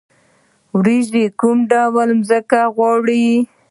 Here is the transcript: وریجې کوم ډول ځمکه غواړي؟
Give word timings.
وریجې 0.75 1.25
کوم 1.39 1.57
ډول 1.71 2.09
ځمکه 2.27 2.61
غواړي؟ 2.75 3.25